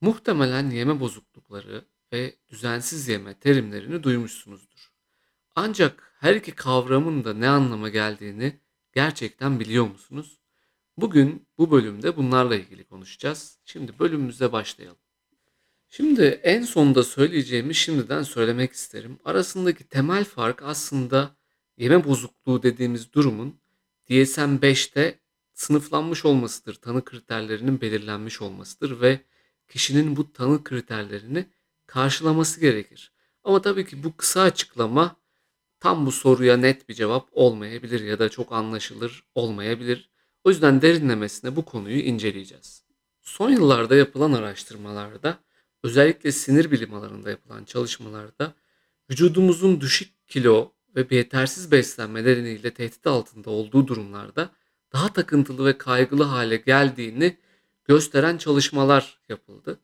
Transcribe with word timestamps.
Muhtemelen 0.00 0.70
yeme 0.70 1.00
bozuklukları 1.00 1.84
ve 2.12 2.36
düzensiz 2.48 3.08
yeme 3.08 3.34
terimlerini 3.34 4.02
duymuşsunuzdur. 4.02 4.92
Ancak 5.54 6.12
her 6.20 6.34
iki 6.34 6.52
kavramın 6.52 7.24
da 7.24 7.34
ne 7.34 7.48
anlama 7.48 7.88
geldiğini 7.88 8.60
gerçekten 8.92 9.60
biliyor 9.60 9.86
musunuz? 9.86 10.40
Bugün 10.96 11.48
bu 11.58 11.70
bölümde 11.70 12.16
bunlarla 12.16 12.56
ilgili 12.56 12.84
konuşacağız. 12.84 13.58
Şimdi 13.64 13.98
bölümümüze 13.98 14.52
başlayalım. 14.52 14.98
Şimdi 15.88 16.22
en 16.22 16.62
sonunda 16.62 17.02
söyleyeceğimi 17.02 17.74
şimdiden 17.74 18.22
söylemek 18.22 18.72
isterim. 18.72 19.18
Arasındaki 19.24 19.88
temel 19.88 20.24
fark 20.24 20.62
aslında 20.62 21.36
yeme 21.76 22.04
bozukluğu 22.04 22.62
dediğimiz 22.62 23.12
durumun 23.12 23.60
DSM-5'te 24.10 25.18
sınıflanmış 25.54 26.24
olmasıdır. 26.24 26.74
Tanı 26.74 27.04
kriterlerinin 27.04 27.80
belirlenmiş 27.80 28.42
olmasıdır 28.42 29.00
ve 29.00 29.20
kişinin 29.68 30.16
bu 30.16 30.32
tanı 30.32 30.64
kriterlerini 30.64 31.46
karşılaması 31.86 32.60
gerekir. 32.60 33.12
Ama 33.44 33.62
tabii 33.62 33.86
ki 33.86 34.04
bu 34.04 34.16
kısa 34.16 34.42
açıklama 34.42 35.16
tam 35.80 36.06
bu 36.06 36.12
soruya 36.12 36.56
net 36.56 36.88
bir 36.88 36.94
cevap 36.94 37.28
olmayabilir 37.32 38.00
ya 38.00 38.18
da 38.18 38.28
çok 38.28 38.52
anlaşılır 38.52 39.24
olmayabilir. 39.34 40.10
O 40.44 40.50
yüzden 40.50 40.82
derinlemesine 40.82 41.56
bu 41.56 41.64
konuyu 41.64 41.98
inceleyeceğiz. 41.98 42.84
Son 43.22 43.50
yıllarda 43.50 43.96
yapılan 43.96 44.32
araştırmalarda 44.32 45.38
özellikle 45.82 46.32
sinir 46.32 46.70
bilim 46.70 46.94
alanında 46.94 47.30
yapılan 47.30 47.64
çalışmalarda 47.64 48.54
vücudumuzun 49.10 49.80
düşük 49.80 50.28
kilo 50.28 50.72
ve 50.96 51.16
yetersiz 51.16 51.72
beslenme 51.72 52.20
nedeniyle 52.20 52.74
tehdit 52.74 53.06
altında 53.06 53.50
olduğu 53.50 53.86
durumlarda 53.86 54.50
daha 54.92 55.12
takıntılı 55.12 55.66
ve 55.66 55.78
kaygılı 55.78 56.22
hale 56.22 56.56
geldiğini 56.56 57.36
gösteren 57.88 58.38
çalışmalar 58.38 59.20
yapıldı. 59.28 59.80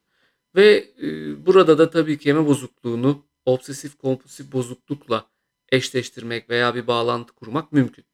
Ve 0.57 0.95
e, 1.03 1.07
burada 1.47 1.79
da 1.79 1.91
tabii 1.91 2.19
ki 2.19 2.29
yeme 2.29 2.47
bozukluğunu 2.47 3.27
obsesif 3.45 3.99
kompulsif 3.99 4.53
bozuklukla 4.53 5.27
eşleştirmek 5.73 6.51
veya 6.51 6.75
bir 6.75 6.87
bağlantı 6.87 7.33
kurmak 7.33 7.73
mümkün. 7.73 8.05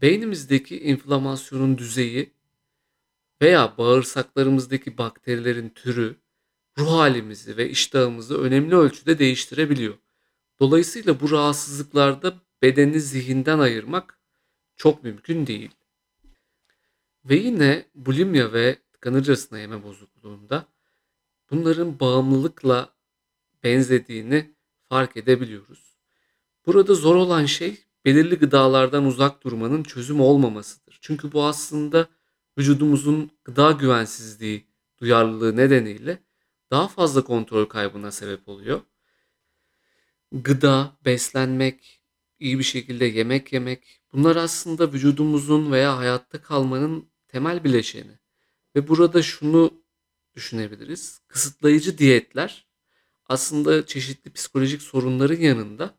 Beynimizdeki 0.00 0.80
inflamasyonun 0.80 1.78
düzeyi 1.78 2.32
veya 3.42 3.74
bağırsaklarımızdaki 3.78 4.98
bakterilerin 4.98 5.68
türü 5.68 6.16
ruh 6.78 6.90
halimizi 6.90 7.56
ve 7.56 7.70
iştahımızı 7.70 8.40
önemli 8.42 8.76
ölçüde 8.76 9.18
değiştirebiliyor. 9.18 9.94
Dolayısıyla 10.60 11.20
bu 11.20 11.30
rahatsızlıklarda 11.30 12.34
bedeni 12.62 13.00
zihinden 13.00 13.58
ayırmak 13.58 14.18
çok 14.76 15.04
mümkün 15.04 15.46
değil. 15.46 15.70
Ve 17.28 17.36
yine 17.36 17.84
bulimya 17.94 18.52
ve 18.52 18.78
tıkanırcasına 18.92 19.58
yeme 19.58 19.82
bozukluğunda 19.82 20.66
bunların 21.50 22.00
bağımlılıkla 22.00 22.94
benzediğini 23.64 24.54
fark 24.88 25.16
edebiliyoruz. 25.16 25.98
Burada 26.66 26.94
zor 26.94 27.14
olan 27.14 27.44
şey 27.46 27.84
belirli 28.04 28.36
gıdalardan 28.36 29.04
uzak 29.04 29.44
durmanın 29.44 29.82
çözüm 29.82 30.20
olmamasıdır. 30.20 30.98
Çünkü 31.00 31.32
bu 31.32 31.44
aslında 31.44 32.08
vücudumuzun 32.58 33.30
gıda 33.44 33.72
güvensizliği 33.72 34.66
duyarlılığı 35.00 35.56
nedeniyle 35.56 36.22
daha 36.70 36.88
fazla 36.88 37.24
kontrol 37.24 37.64
kaybına 37.64 38.10
sebep 38.10 38.48
oluyor. 38.48 38.80
Gıda, 40.32 40.96
beslenmek, 41.04 42.02
iyi 42.38 42.58
bir 42.58 42.64
şekilde 42.64 43.04
yemek 43.04 43.52
yemek 43.52 44.00
bunlar 44.12 44.36
aslında 44.36 44.92
vücudumuzun 44.92 45.72
veya 45.72 45.96
hayatta 45.96 46.42
kalmanın 46.42 47.08
temel 47.38 47.64
bileşeni. 47.64 48.18
Ve 48.76 48.88
burada 48.88 49.22
şunu 49.22 49.82
düşünebiliriz. 50.34 51.20
Kısıtlayıcı 51.28 51.98
diyetler 51.98 52.66
aslında 53.26 53.86
çeşitli 53.86 54.32
psikolojik 54.32 54.82
sorunların 54.82 55.40
yanında 55.40 55.94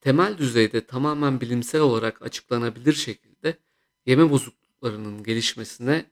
temel 0.00 0.38
düzeyde 0.38 0.86
tamamen 0.86 1.40
bilimsel 1.40 1.80
olarak 1.80 2.22
açıklanabilir 2.22 2.92
şekilde 2.92 3.58
yeme 4.06 4.30
bozukluklarının 4.30 5.22
gelişmesine 5.22 6.04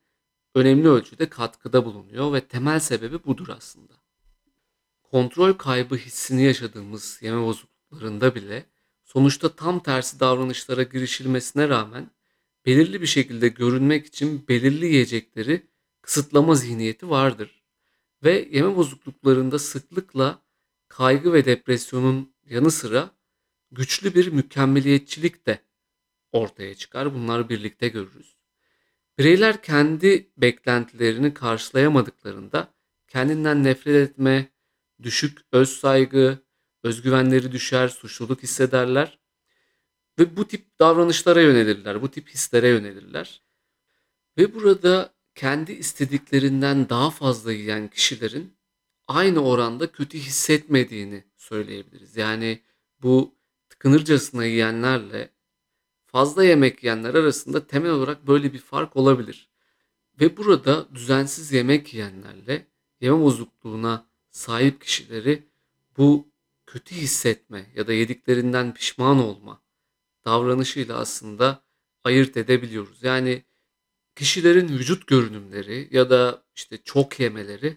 önemli 0.54 0.88
ölçüde 0.88 1.28
katkıda 1.28 1.84
bulunuyor 1.84 2.32
ve 2.32 2.40
temel 2.40 2.80
sebebi 2.80 3.24
budur 3.24 3.48
aslında. 3.48 3.94
Kontrol 5.02 5.52
kaybı 5.52 5.96
hissini 5.96 6.42
yaşadığımız 6.42 7.18
yeme 7.22 7.42
bozukluklarında 7.42 8.34
bile 8.34 8.66
sonuçta 9.04 9.56
tam 9.56 9.82
tersi 9.82 10.20
davranışlara 10.20 10.82
girişilmesine 10.82 11.68
rağmen 11.68 12.10
belirli 12.66 13.00
bir 13.00 13.06
şekilde 13.06 13.48
görünmek 13.48 14.06
için 14.06 14.48
belirli 14.48 14.86
yiyecekleri 14.86 15.66
kısıtlama 16.02 16.54
zihniyeti 16.54 17.10
vardır. 17.10 17.62
Ve 18.24 18.48
yeme 18.52 18.76
bozukluklarında 18.76 19.58
sıklıkla 19.58 20.42
kaygı 20.88 21.32
ve 21.32 21.44
depresyonun 21.44 22.34
yanı 22.44 22.70
sıra 22.70 23.10
güçlü 23.70 24.14
bir 24.14 24.32
mükemmeliyetçilik 24.32 25.46
de 25.46 25.58
ortaya 26.32 26.74
çıkar. 26.74 27.14
Bunları 27.14 27.48
birlikte 27.48 27.88
görürüz. 27.88 28.36
Bireyler 29.18 29.62
kendi 29.62 30.30
beklentilerini 30.36 31.34
karşılayamadıklarında 31.34 32.74
kendinden 33.08 33.64
nefret 33.64 34.10
etme, 34.10 34.52
düşük 35.02 35.38
öz 35.52 35.68
saygı, 35.68 36.38
özgüvenleri 36.82 37.52
düşer, 37.52 37.88
suçluluk 37.88 38.42
hissederler 38.42 39.21
ve 40.18 40.36
bu 40.36 40.48
tip 40.48 40.78
davranışlara 40.78 41.40
yönelirler, 41.40 42.02
bu 42.02 42.10
tip 42.10 42.28
hislere 42.28 42.68
yönelirler. 42.68 43.42
Ve 44.38 44.54
burada 44.54 45.14
kendi 45.34 45.72
istediklerinden 45.72 46.88
daha 46.88 47.10
fazla 47.10 47.52
yiyen 47.52 47.88
kişilerin 47.88 48.56
aynı 49.08 49.44
oranda 49.44 49.92
kötü 49.92 50.18
hissetmediğini 50.18 51.24
söyleyebiliriz. 51.36 52.16
Yani 52.16 52.62
bu 53.02 53.34
tıkınırcasına 53.68 54.44
yiyenlerle 54.44 55.30
fazla 56.06 56.44
yemek 56.44 56.82
yiyenler 56.84 57.14
arasında 57.14 57.66
temel 57.66 57.90
olarak 57.90 58.26
böyle 58.26 58.52
bir 58.52 58.58
fark 58.58 58.96
olabilir. 58.96 59.48
Ve 60.20 60.36
burada 60.36 60.94
düzensiz 60.94 61.52
yemek 61.52 61.94
yiyenlerle 61.94 62.66
yeme 63.00 63.20
bozukluğuna 63.20 64.06
sahip 64.30 64.80
kişileri 64.80 65.42
bu 65.98 66.32
kötü 66.66 66.94
hissetme 66.94 67.66
ya 67.74 67.86
da 67.86 67.92
yediklerinden 67.92 68.74
pişman 68.74 69.18
olma 69.18 69.61
davranışıyla 70.24 70.98
aslında 70.98 71.62
ayırt 72.04 72.36
edebiliyoruz. 72.36 73.02
Yani 73.02 73.44
kişilerin 74.16 74.68
vücut 74.68 75.06
görünümleri 75.06 75.88
ya 75.90 76.10
da 76.10 76.42
işte 76.54 76.78
çok 76.84 77.20
yemeleri 77.20 77.76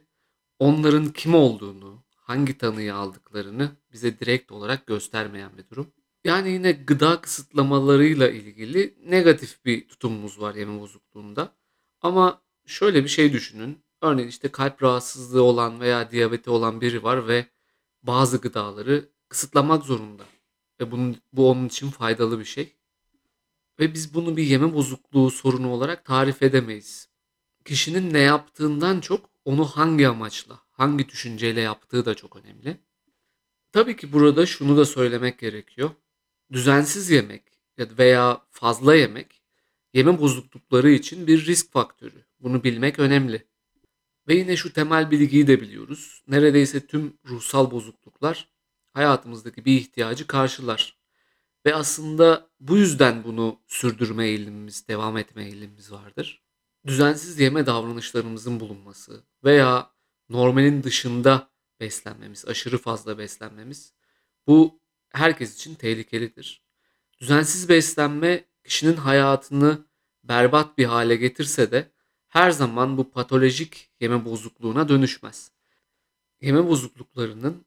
onların 0.59 1.11
kim 1.11 1.35
olduğunu, 1.35 2.03
hangi 2.15 2.57
tanıyı 2.57 2.95
aldıklarını 2.95 3.71
bize 3.93 4.19
direkt 4.19 4.51
olarak 4.51 4.87
göstermeyen 4.87 5.57
bir 5.57 5.69
durum. 5.69 5.91
Yani 6.23 6.51
yine 6.51 6.71
gıda 6.71 7.21
kısıtlamalarıyla 7.21 8.29
ilgili 8.29 8.97
negatif 9.05 9.65
bir 9.65 9.87
tutumumuz 9.87 10.41
var 10.41 10.55
yeme 10.55 10.79
bozukluğunda. 10.79 11.55
Ama 12.01 12.41
şöyle 12.65 13.03
bir 13.03 13.09
şey 13.09 13.33
düşünün. 13.33 13.85
Örneğin 14.01 14.27
işte 14.27 14.51
kalp 14.51 14.83
rahatsızlığı 14.83 15.43
olan 15.43 15.79
veya 15.79 16.11
diyabeti 16.11 16.49
olan 16.49 16.81
biri 16.81 17.03
var 17.03 17.27
ve 17.27 17.45
bazı 18.03 18.37
gıdaları 18.37 19.09
kısıtlamak 19.29 19.83
zorunda. 19.83 20.23
Ve 20.79 20.91
bunun, 20.91 21.17
bu 21.33 21.49
onun 21.49 21.67
için 21.67 21.89
faydalı 21.89 22.39
bir 22.39 22.45
şey. 22.45 22.75
Ve 23.79 23.93
biz 23.93 24.13
bunu 24.13 24.37
bir 24.37 24.43
yeme 24.43 24.73
bozukluğu 24.73 25.31
sorunu 25.31 25.69
olarak 25.71 26.05
tarif 26.05 26.43
edemeyiz. 26.43 27.09
Kişinin 27.65 28.13
ne 28.13 28.19
yaptığından 28.19 28.99
çok 28.99 29.29
onu 29.45 29.65
hangi 29.65 30.07
amaçla, 30.07 30.59
hangi 30.71 31.09
düşünceyle 31.09 31.61
yaptığı 31.61 32.05
da 32.05 32.15
çok 32.15 32.35
önemli. 32.35 32.77
Tabii 33.71 33.95
ki 33.95 34.13
burada 34.13 34.45
şunu 34.45 34.77
da 34.77 34.85
söylemek 34.85 35.39
gerekiyor. 35.39 35.89
Düzensiz 36.51 37.09
yemek 37.09 37.43
veya 37.77 38.41
fazla 38.51 38.95
yemek 38.95 39.41
yeme 39.93 40.19
bozuklukları 40.19 40.91
için 40.91 41.27
bir 41.27 41.45
risk 41.45 41.71
faktörü. 41.71 42.25
Bunu 42.39 42.63
bilmek 42.63 42.99
önemli. 42.99 43.47
Ve 44.27 44.35
yine 44.35 44.57
şu 44.57 44.73
temel 44.73 45.11
bilgiyi 45.11 45.47
de 45.47 45.61
biliyoruz. 45.61 46.23
Neredeyse 46.27 46.87
tüm 46.87 47.17
ruhsal 47.25 47.71
bozukluklar 47.71 48.47
hayatımızdaki 48.95 49.65
bir 49.65 49.77
ihtiyacı 49.77 50.27
karşılar. 50.27 50.97
Ve 51.65 51.75
aslında 51.75 52.49
bu 52.59 52.77
yüzden 52.77 53.23
bunu 53.23 53.59
sürdürme 53.67 54.27
eğilimimiz, 54.27 54.87
devam 54.87 55.17
etme 55.17 55.45
eğilimimiz 55.45 55.91
vardır. 55.91 56.43
Düzensiz 56.87 57.39
yeme 57.39 57.65
davranışlarımızın 57.65 58.59
bulunması 58.59 59.23
veya 59.43 59.91
normalin 60.29 60.83
dışında 60.83 61.49
beslenmemiz, 61.79 62.45
aşırı 62.45 62.77
fazla 62.77 63.17
beslenmemiz 63.17 63.93
bu 64.47 64.79
herkes 65.09 65.55
için 65.55 65.75
tehlikelidir. 65.75 66.63
Düzensiz 67.21 67.69
beslenme 67.69 68.45
kişinin 68.63 68.95
hayatını 68.97 69.85
berbat 70.23 70.77
bir 70.77 70.85
hale 70.85 71.15
getirse 71.15 71.71
de 71.71 71.91
her 72.27 72.51
zaman 72.51 72.97
bu 72.97 73.11
patolojik 73.11 73.91
yeme 73.99 74.25
bozukluğuna 74.25 74.89
dönüşmez. 74.89 75.51
Yeme 76.41 76.67
bozukluklarının 76.67 77.65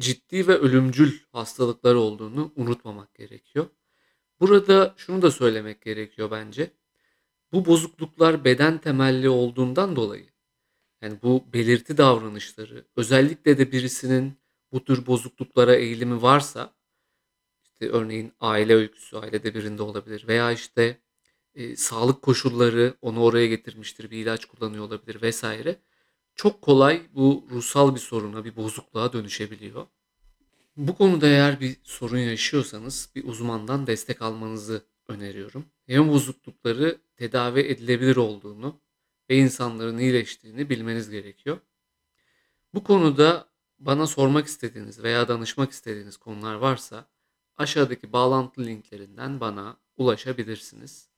ciddi 0.00 0.48
ve 0.48 0.58
ölümcül 0.58 1.18
hastalıklar 1.32 1.94
olduğunu 1.94 2.52
unutmamak 2.56 3.14
gerekiyor. 3.14 3.66
Burada 4.40 4.94
şunu 4.96 5.22
da 5.22 5.30
söylemek 5.30 5.82
gerekiyor 5.82 6.30
bence. 6.30 6.70
Bu 7.52 7.66
bozukluklar 7.66 8.44
beden 8.44 8.78
temelli 8.78 9.28
olduğundan 9.28 9.96
dolayı 9.96 10.26
Yani 11.02 11.18
bu 11.22 11.44
belirti 11.52 11.96
davranışları 11.98 12.84
özellikle 12.96 13.58
de 13.58 13.72
birisinin 13.72 14.38
bu 14.72 14.84
tür 14.84 15.06
bozukluklara 15.06 15.74
eğilimi 15.74 16.22
varsa 16.22 16.74
işte 17.64 17.88
örneğin 17.90 18.32
aile 18.40 18.74
öyküsü 18.74 19.16
ailede 19.16 19.54
birinde 19.54 19.82
olabilir 19.82 20.28
veya 20.28 20.52
işte 20.52 21.00
e, 21.54 21.76
sağlık 21.76 22.22
koşulları 22.22 22.94
onu 23.02 23.22
oraya 23.22 23.46
getirmiştir 23.46 24.10
bir 24.10 24.18
ilaç 24.18 24.44
kullanıyor 24.44 24.84
olabilir 24.84 25.22
vesaire. 25.22 25.76
Çok 26.36 26.62
kolay 26.62 27.02
bu 27.14 27.46
ruhsal 27.50 27.94
bir 27.94 28.00
soruna 28.00 28.44
bir 28.44 28.56
bozukluğa 28.56 29.12
dönüşebiliyor. 29.12 29.86
Bu 30.76 30.96
konuda 30.96 31.26
eğer 31.26 31.60
bir 31.60 31.76
sorun 31.82 32.18
yaşıyorsanız 32.18 33.10
bir 33.14 33.24
uzmandan 33.24 33.86
destek 33.86 34.22
almanızı 34.22 34.82
öneriyorum. 35.08 35.66
Yeme 35.88 36.08
bozuklukları 36.08 36.98
tedavi 37.16 37.60
edilebilir 37.60 38.16
olduğunu 38.16 38.80
ve 39.30 39.36
insanların 39.36 39.98
iyileştiğini 39.98 40.70
bilmeniz 40.70 41.10
gerekiyor. 41.10 41.58
Bu 42.74 42.84
konuda 42.84 43.48
bana 43.78 44.06
sormak 44.06 44.46
istediğiniz 44.46 45.02
veya 45.02 45.28
danışmak 45.28 45.70
istediğiniz 45.70 46.16
konular 46.16 46.54
varsa 46.54 47.06
aşağıdaki 47.56 48.12
bağlantı 48.12 48.66
linklerinden 48.66 49.40
bana 49.40 49.76
ulaşabilirsiniz. 49.96 51.08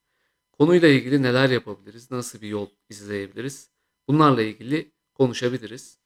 Konuyla 0.52 0.88
ilgili 0.88 1.22
neler 1.22 1.50
yapabiliriz, 1.50 2.10
nasıl 2.10 2.40
bir 2.40 2.48
yol 2.48 2.68
izleyebiliriz 2.88 3.70
bunlarla 4.08 4.42
ilgili 4.42 4.97
konuşabiliriz. 5.18 5.98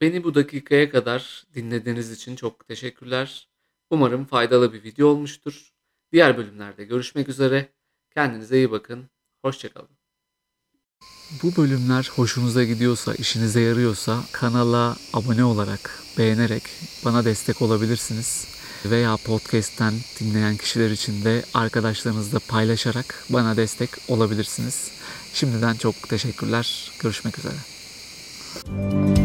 Beni 0.00 0.24
bu 0.24 0.34
dakikaya 0.34 0.90
kadar 0.90 1.44
dinlediğiniz 1.54 2.10
için 2.10 2.36
çok 2.36 2.68
teşekkürler. 2.68 3.48
Umarım 3.90 4.24
faydalı 4.24 4.72
bir 4.72 4.84
video 4.84 5.06
olmuştur. 5.06 5.72
Diğer 6.12 6.36
bölümlerde 6.36 6.84
görüşmek 6.84 7.28
üzere. 7.28 7.72
Kendinize 8.14 8.56
iyi 8.56 8.70
bakın. 8.70 9.10
Hoşçakalın. 9.44 9.88
Bu 11.42 11.56
bölümler 11.56 12.10
hoşunuza 12.14 12.64
gidiyorsa, 12.64 13.14
işinize 13.14 13.60
yarıyorsa 13.60 14.24
kanala 14.32 14.96
abone 15.12 15.44
olarak, 15.44 16.02
beğenerek 16.18 16.62
bana 17.04 17.24
destek 17.24 17.62
olabilirsiniz. 17.62 18.46
Veya 18.84 19.16
podcast'ten 19.16 19.94
dinleyen 20.20 20.56
kişiler 20.56 20.90
için 20.90 21.24
de 21.24 21.44
arkadaşlarınızla 21.54 22.38
paylaşarak 22.38 23.24
bana 23.30 23.56
destek 23.56 23.90
olabilirsiniz. 24.08 24.90
Şimdiden 25.34 25.74
çok 25.74 26.08
teşekkürler. 26.08 26.90
Görüşmek 27.02 27.38
üzere. 27.38 27.81
you 28.54 29.21